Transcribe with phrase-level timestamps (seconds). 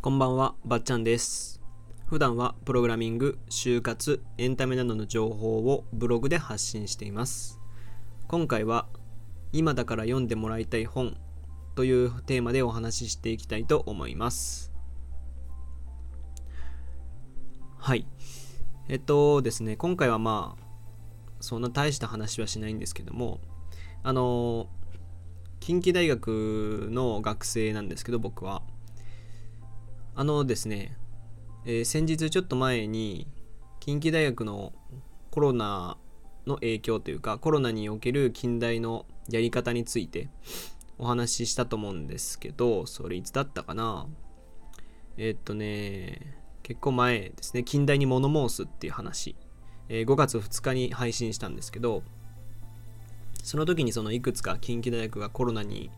[0.00, 1.60] こんばんは、ばっちゃんです。
[2.06, 7.58] 普段はプログラミング、就活、エンタメなどの情報をブログで発信しています。
[8.28, 8.86] 今回は、
[9.52, 11.16] 今だから読んでもらいたい本
[11.74, 14.72] というテーマでお話ししていきたいと思います。
[17.76, 18.06] はい。
[18.88, 20.64] えっとですね、今回はまあ、
[21.40, 23.40] そんな大した話はしないんですけども、
[24.04, 24.68] あの、
[25.58, 28.62] 近畿大学の学生なんですけど、僕は。
[30.18, 30.96] あのですね、
[31.64, 33.28] えー先日ちょっと前に
[33.78, 34.72] 近畿大学の
[35.30, 35.96] コロナ
[36.44, 40.28] の影響というかコロナにおける近代のやり方について
[40.98, 44.08] お話ししたと思うんですけどそれいつだったかな？
[45.18, 49.36] えーっとね結構前ですね近代に物申すっていう話、
[49.88, 52.02] えー5月2日に配信したんですけど
[53.44, 55.92] その時にそのいくつか近畿大学がコロナに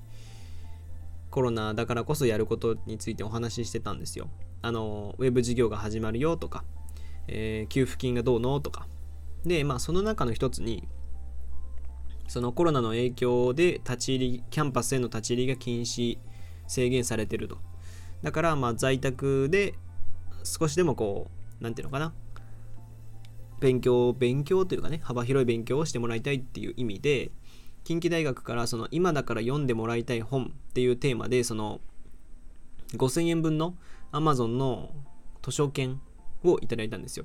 [1.31, 4.29] コロナだからこそやることについてお話ししてたんですよ。
[4.63, 6.65] あの、ウェブ事業が始まるよとか、
[7.29, 8.87] えー給付金がどうのとか。
[9.45, 10.89] で、まあその中の一つに、
[12.29, 16.19] そのコロナの影響で立ち入り、キャンパスへの立ち入りが禁止、
[16.67, 17.59] 制限されてると。
[18.23, 19.75] だから、まあ在宅で
[20.45, 22.13] 少しでもこう、なんていうのかな。
[23.61, 27.31] 勉強、勉強というかね、幅広い勉強をしてもらいたいっていう意味で、
[27.91, 31.81] 近畿大学からその今だから読んでもらいたい本っていうテーマでその
[32.93, 33.75] 5000円分の
[34.13, 34.91] Amazon の
[35.43, 36.01] 図書券
[36.45, 37.25] をいただいたんですよ。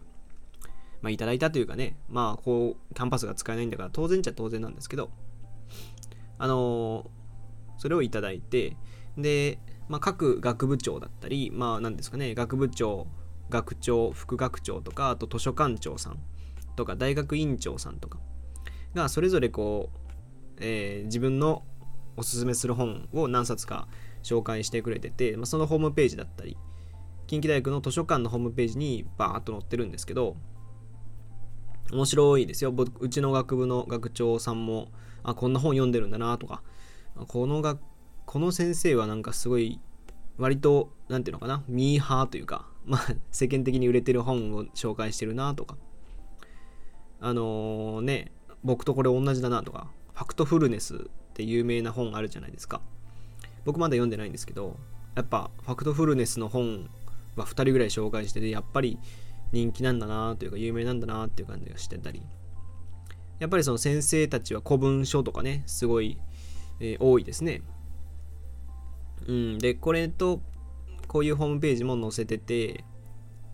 [1.04, 5.12] まあいただいたというかね、まあこうキャンパスが使えないんだから当然っちゃ当然なんですけど、
[6.40, 7.08] あのー
[7.78, 8.76] それをいただいて、
[9.20, 13.06] で、まあ各学部長だったり、まあ何ですかね、学部長、
[13.52, 16.18] 学長、副学長とか、あと図書館長さん
[16.76, 18.18] とか大学院長さんとか
[18.96, 20.05] がそれぞれこう
[20.60, 21.64] えー自分の
[22.18, 23.88] おすすめする本を何冊か
[24.24, 26.58] 紹介してくれてて、まあ、そのホームページだったり
[27.28, 30.36] 近畿大学の図書館のホームページにバーッと載ってるんですけど
[31.92, 32.72] 面白いですよ。
[32.72, 34.88] 僕うちの学部の学長さんも
[35.24, 36.64] あこんな本読んでるんだなとか
[37.28, 37.78] このが
[38.26, 39.80] この先生はなんかすごい
[40.38, 45.78] 割となんていうのかなミーハーというか、 まあ、世間的に売れてる本を紹介してるなとか
[47.22, 48.32] あのね
[48.64, 50.98] 僕とこれ同じだなとかファクトフルネスっ
[51.34, 52.82] て有名な本あるじゃないですか。
[53.66, 54.78] 僕まだ読んでないんですけど
[55.16, 56.90] やっぱファクトフルネスの本
[57.36, 59.00] は2人ぐらい紹介しててやっぱり
[59.52, 62.22] 人気なんだなというか有名なんだなっていう感じがしてたり
[63.40, 66.18] やっぱりその先生たちは古文書とかねすごい、
[66.80, 67.62] えー多いですね。
[69.28, 70.42] うんでこれと
[71.08, 72.84] こういうホームページも載せてて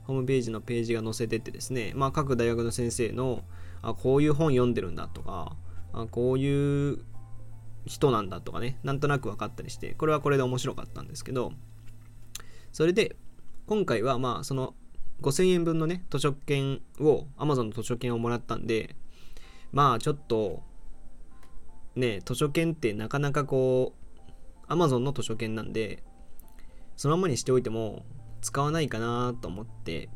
[0.04, 3.44] ホームページのページが載せててですねまあ各大学の先生の
[3.82, 5.56] あこういう本読んでるんだとか
[5.94, 7.00] あこういう
[7.86, 11.52] 人なんだとかねなんとなく分かったりしてこれはこれで面白かったんですけど
[12.72, 13.16] それで
[13.66, 14.76] 今回はまあその
[15.22, 18.96] 5000円分のね図書券を Amazon の図書券をもらったんで
[19.72, 20.64] まあちょっと
[21.96, 23.94] ね図書券ってなかなかこ
[24.68, 26.04] う Amazon の図書券なんで
[26.96, 28.04] そのままにしておいても
[28.42, 30.10] 使わないかなと思って、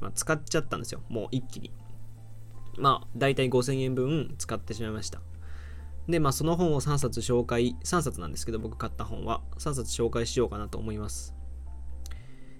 [0.00, 1.70] まあ、使っちゃったんですよもう一気に。
[2.78, 5.20] まあ、大体5000円分使ってしまいました。
[6.08, 11.34] で、まあ、その本を3冊紹介、3冊なんですけど、僕買った本は、3冊紹介しようかなと思います。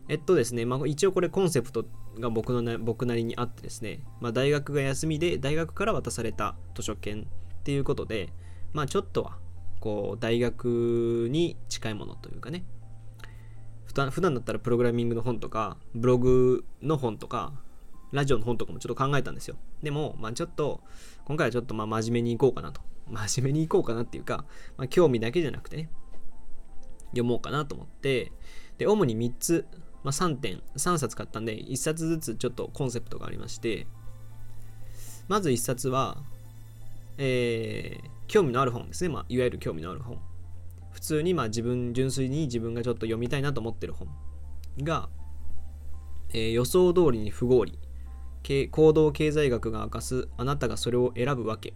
[0.09, 1.87] えっとですね、まあ、一応これコンセプト
[2.19, 8.33] が僕のな僕なりにあってですね、まあ、大学が休みで、大学から渡された図書券っていうことで、
[8.73, 9.39] まあ、ちょっとは、
[9.81, 12.65] こう、大学に近いものというかね、
[13.85, 17.53] 普段普段だったらプログラミングの本とか、ブログの本とか、
[18.15, 19.57] ラジオの本とかもちょっと考えたんですよ。
[19.83, 20.81] でも、まあちょっと、
[21.25, 22.81] 今回はちょっとまあ真面目にいこうかなと。
[23.11, 24.45] 真面目にいこうかなっていうか、
[24.77, 25.91] まあ興味だけじゃなくてね、
[27.09, 28.33] 読もうかなと思って、
[28.79, 29.67] で、主に3つ、
[30.05, 33.87] まあ3点、3冊買ったんで、1冊ずつちょっとコンセプトがありまして、
[35.27, 36.23] まず1冊は、
[37.19, 39.11] えー、興味のある本ですね。
[39.11, 40.21] まあ、いわゆる興味のある本。
[40.93, 44.09] 普通にまあ自分、純粋に自分がちょっと読みたいなと思ってる本
[44.79, 45.09] が、
[46.33, 47.79] えー予想通りに不合理。
[48.71, 51.75] 行動経済学が明かすあなたがそれを選ぶわけ、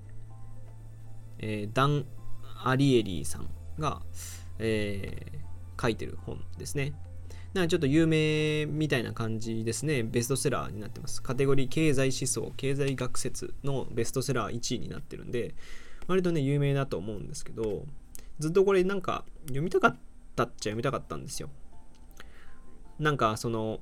[1.38, 2.04] えーダン・
[2.64, 3.48] アリエリーさん
[3.78, 4.02] が、
[4.58, 5.38] えー
[5.80, 6.92] 書いてる本ですね。
[7.54, 10.02] なんかちょっと有名みたいな感じですね。
[10.02, 11.22] ベストセラーになってます。
[11.22, 15.54] カテゴリー経済思想経済学説のベストセラー1位になってるんで
[16.08, 17.84] 割とね有名だと思うんですけど
[18.38, 19.96] ずっとこれなんか読みたかっ
[20.36, 21.48] たっちゃ読みたかったんですよ。
[22.98, 23.80] なんかその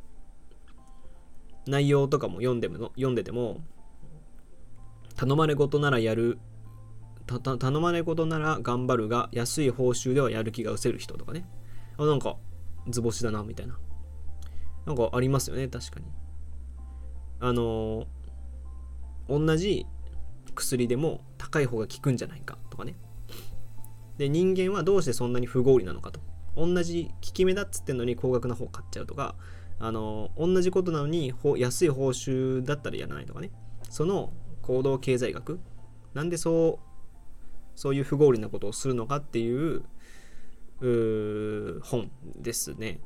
[1.67, 3.61] 内容とかも読んでも読んでても
[5.17, 6.39] 頼まれ事ならやる
[7.27, 11.45] 頼まれ事なら頑張るが安い報酬ではやる気が失せる人とかね。
[11.99, 12.37] あなんか
[12.89, 13.79] 図星だなみたいな。
[14.87, 16.07] なんかありますよね確かに。
[17.41, 18.07] あの
[19.29, 19.87] 同じ
[20.55, 22.95] 薬でも高い方が効くんじゃないかとかね。
[24.19, 26.21] で人間はどうしてそんなに不合理なのかと。
[26.57, 29.35] 同じ効き目だっつってんのに高額な方買っちゃうとか
[29.79, 33.51] あの同じことなのに安い報酬だったらやらないとかね。
[33.91, 34.33] その
[34.63, 35.61] 行動経済学。
[36.15, 36.87] なんでそう
[37.75, 39.83] そういう不合理なことをするのかっていう
[41.83, 43.01] 本ですね。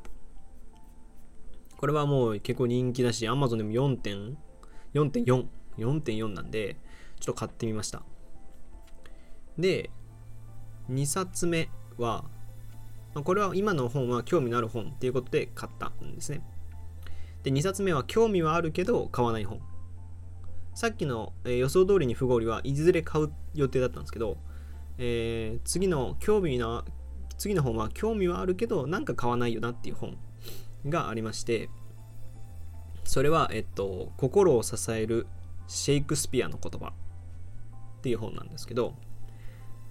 [1.77, 4.35] これはもう結構人気だし Amazon でも4.4
[4.93, 6.77] 4.4なんで
[7.19, 8.03] ちょっと買ってみました。
[9.57, 9.89] で
[10.89, 12.23] 2冊目は
[13.25, 16.41] これは今の本は興味のある本っていうことで買ったんですね。
[17.43, 19.61] で2冊目は興味はあるけど買わない本。
[20.73, 24.37] さっきの、えー、予想通りに不合理はいずれ買う予定だったんですけど、
[24.97, 26.85] えー、次の興味な
[27.37, 30.17] 次の本は興味はあるけどなんか買わないよなっていう本
[30.87, 31.69] がありまして
[33.03, 35.27] それは、えっと、心を支える
[35.67, 38.93] シェイクスピアの言葉っていう本なんですけど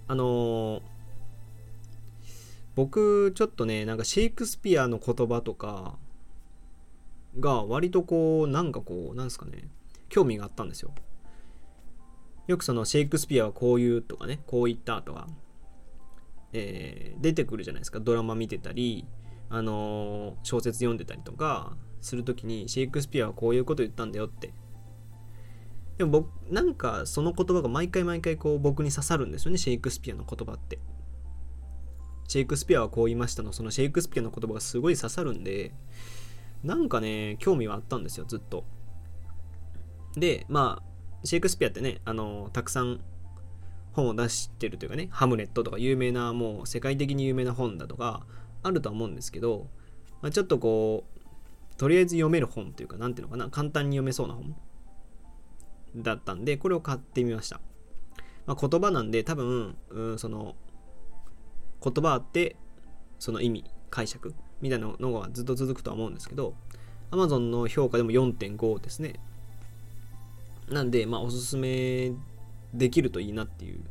[0.07, 0.81] あのー、
[2.75, 5.97] 僕ちょっとねなんかシェイクスピアの言葉とか
[7.39, 9.69] が割とこうなんかこうなんですかね
[10.09, 10.93] 興味があったんですよ。
[12.47, 15.27] よくそのシェイクスピアはこういうとかねこう言ったとか、
[16.51, 17.99] えー、出てくるじゃないですか。
[17.99, 19.07] ドラマ見てたり
[19.49, 24.53] あのー、小説読んでたりとかする時にシェイクスピアはこういうこと言ったんだよって。
[25.97, 30.79] でも僕なんかその言葉が毎回毎回こう僕に刺さるんですよねシェイクスピアの言葉って。
[32.27, 35.73] シェイクスピアはこう言いましたのそのシェイクスピアの言葉がすごい刺さるんで
[36.63, 38.65] なんかね興味はあったんですよずっと。
[40.15, 42.99] でまあシェイクスピアってねあのたくさん
[43.93, 48.25] 本を出してるというかねハムレットとか有名なもう世界的に有名な本だとか
[48.63, 49.67] あるとは思うんですけど、
[50.21, 54.55] まあ、ちょっとこうとりあえず読める本というか何ていうのかな簡単に読めそうな本
[55.95, 57.59] だったんでこれを買ってみました、
[58.45, 60.55] まあ、言葉なんで多分、うん、その
[61.83, 62.55] 言葉あって
[63.19, 66.53] その意味解釈みたいなのがずっと続くとは思うんですけど
[67.11, 69.15] Amazon の評価でも4.5ですね。
[70.69, 72.13] なんでまあおすすめ
[72.73, 73.81] できるといいなっていう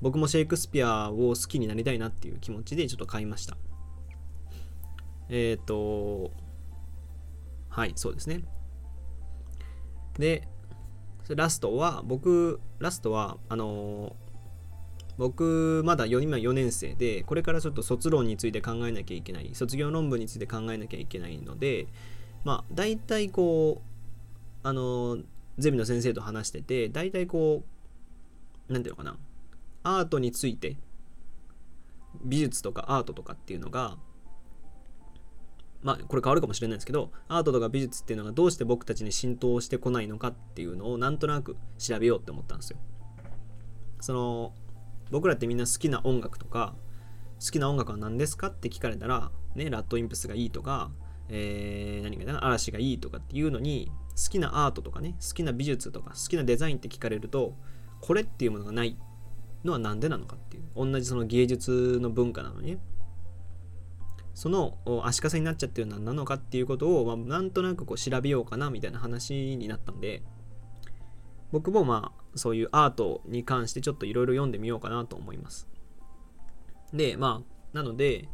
[0.00, 3.56] 僕もシェイクスピアを好きになりたいなっていう気持ちでちょっと買いました。
[5.28, 6.30] えっ、ー、と
[7.68, 8.42] はいそうですね。
[10.18, 10.46] で
[11.28, 14.29] ラストは僕ラストはあのー
[15.20, 21.88] 僕まだ 4, 今4年生でこれからちょっと卒論について考えなきゃいけない卒業論文について考えなきゃいけないので
[22.42, 23.82] まあ大体こ
[24.64, 25.18] うあの
[25.58, 27.62] ゼミの先生と話してて大体こ
[28.70, 29.18] う何ていうのかな
[29.82, 30.78] アートについて
[32.24, 33.98] 美術とかアートとかっていうのが
[35.82, 42.78] まあこれ変わるかもしれないですけどアートとか美術っていうのがどうして僕たちに浸透してこないのかっていうのをなんとなく調べようって思ったんですよ。
[44.00, 44.54] その
[45.10, 46.74] 僕らってみんな好きな音楽とか
[47.44, 50.90] 好きな音楽は何ですかって聞かれたら、ね、ラッドインプスがいいとか、
[51.28, 57.54] えー、何かな嵐がいいとかっていうのに好きなアートとかね好きな美術とか好きなデザインって聞かれると
[58.00, 58.96] これっていうものがない
[59.64, 62.78] のは何でなのかっていう同じその芸術の文化なのに
[64.34, 70.22] その足かせになっちゃってるのは何なのかっていうことを、まあ、なんとなくこう調べようかなみたいな話になったんで
[71.52, 75.68] 僕もまあそういうアートに関してちょっといろいろ読んでみようかなと思います。
[76.92, 78.28] で、まあ、なので、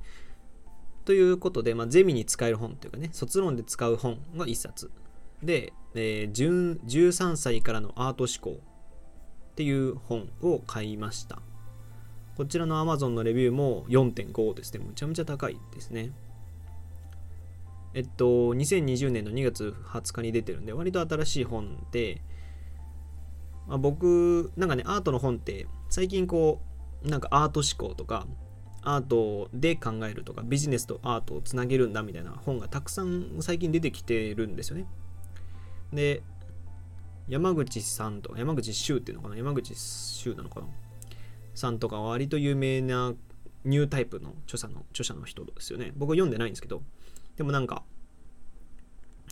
[1.04, 4.90] ということで、まあ、ゼミに使える本というかね、卒論で使う本が1冊。
[5.42, 11.40] で、えー、13歳からのアート思考っていう本を買いました。
[12.36, 14.84] こちらの Amazon のレビューも4.5ですね。
[14.84, 16.12] むちゃむちゃ高いですね。
[17.94, 22.20] えっと、2020年の2月20日に出てるんで、割と新しい本で、
[23.66, 26.61] まあ、僕なんかねアートの本って最近こ
[27.04, 28.26] うなんかアート思考とか
[28.82, 34.87] アートで考えるとかビジネスとアートをつなげるんだみたいな本がたくさん最近出てきてるんですよね。
[35.92, 36.23] で
[37.28, 39.37] 山口さんとか山口周っていうのかな？
[39.37, 40.66] 山口周なのかな？
[41.54, 43.14] さんとか割と有名な
[43.64, 45.92] ニュータイプの著者の著者の人ですよね。
[45.96, 46.82] 僕は読んでないんですけど
[47.37, 47.82] でもなんか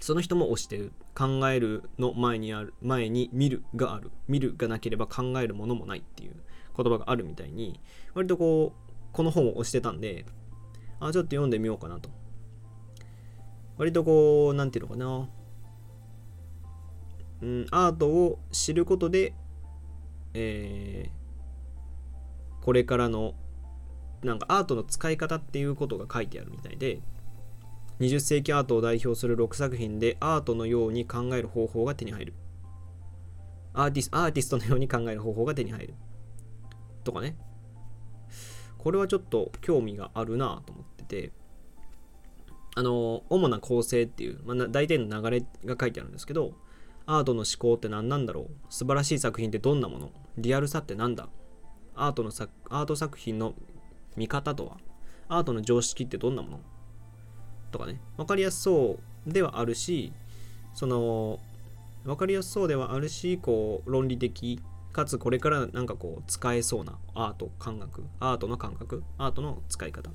[0.04, 0.92] その人も推してる。
[1.14, 4.10] 考えるの前にある前に見るがある。
[4.28, 6.34] 見るがなければ考えるものもないっていう。
[6.76, 7.80] 言葉があるみたいに
[8.12, 10.26] 割とこうこの本を推してたんで
[11.00, 12.10] あちょっと読んでみようかなと。
[13.78, 15.28] 割とこう何て言うのかな。
[17.40, 19.32] うんアートを知ることで
[20.34, 23.32] えー、これからの
[24.22, 27.00] なんかアートの使い方っていうことが書いてあるみたいで
[28.00, 32.34] 20世紀アートを代表する6作品でアートのように考える方法が手に入る。
[33.72, 35.94] アーティスアーティストのように考える方法が手に入る。
[37.04, 37.36] とかね。
[38.78, 41.32] これはちょっと興味があるなと思ってて。
[42.76, 46.54] あの主な構成っていう、まあ、大体の流れが書いてあるんですけど
[47.06, 48.50] アートの思考って何なんだろう。
[48.70, 50.10] 素晴らしい作品ってどんなもの。
[50.38, 51.28] リアルさって何だ。
[51.94, 53.54] アートの作アート作品の
[54.16, 54.78] 見方とは。
[55.28, 56.60] アートの常識ってどんなもの。
[57.74, 60.12] とかね分かりやすそうではあるし
[60.74, 61.40] その
[62.04, 64.60] 分かりやすそうではあるしこう論理的
[64.92, 70.12] かつこれからなんかこう使えそうなアート感覚アートの感覚アートの使い方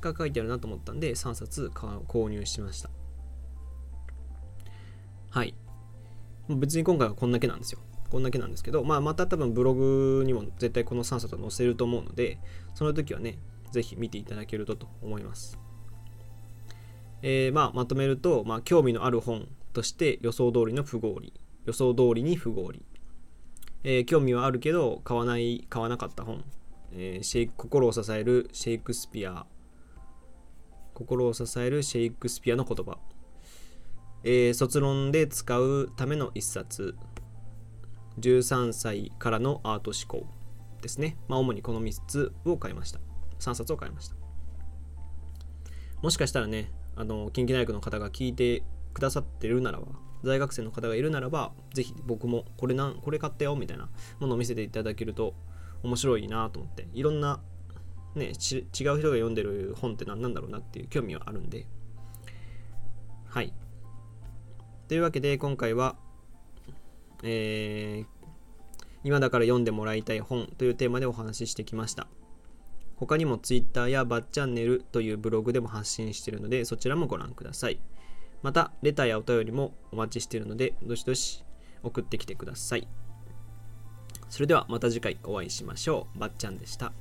[0.00, 2.90] が書いてあるなと思ったんで3冊購入しました。
[5.30, 5.54] はい。
[6.48, 7.80] 別に今回はこんだけなんですよ。
[8.08, 12.38] こんだけなんですけど、まあ、また多分ブログにも絶対この3冊載せると思うので
[12.74, 13.38] その時はね
[13.72, 15.58] ぜひ見ていただけるとと思います。
[17.22, 21.32] えー、まあ、まとめると、まあ、興味のある本として予想通りの不合理。
[21.68, 22.82] 予想通りに不合理、
[23.84, 26.42] えー、興味はあるけど買わない買わなかった本、
[26.92, 29.46] えー、シェイ心を支えるシェイクスピア。
[30.94, 32.98] 心を支えるシェイクスピアの言葉、
[34.24, 36.96] えー、卒論で使うための一冊。
[38.18, 40.26] 13歳からのアート思考。
[40.80, 43.00] ですね、まあ、主にこの3つを買いました。
[43.40, 44.16] 3冊を買いました。
[46.02, 49.86] もしかしたらねあの近畿大学の方が聞いてくださってるならば
[50.24, 53.88] 大学生の方がいるならばぜひ僕もこれなんこれ買ったよみたいな
[54.18, 55.34] ものを見せていただけると
[55.84, 57.40] 面白いなと思っていろんな
[58.16, 58.32] ね違う
[58.72, 61.66] 人が読んでる本って何なんだろうなっていう興味はあるんで。
[63.26, 63.52] はい。
[64.88, 65.96] というわけで今回は
[67.22, 68.28] えー、
[69.04, 72.08] 今だから読んでもらいたい本というテーマでお話ししてきました。
[72.98, 77.78] 他にも Twitter やバッチャンネルというブログでも発信しているのでそちらもご覧ください。
[78.42, 81.44] また、レターやお便りもお待ちしているので、どしどし
[81.82, 82.86] 送ってきてください。
[84.28, 86.18] それではまた次回お会いしましょう。
[86.18, 86.92] ばっちゃんでした。